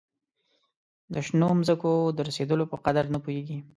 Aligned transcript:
د 1.13 1.15
شنو 1.27 1.49
مځکو 1.59 1.93
د 2.17 2.19
رسېدلو 2.27 2.65
په 2.71 2.77
قدر 2.85 3.05
نه 3.13 3.19
پوهیږي. 3.23 3.57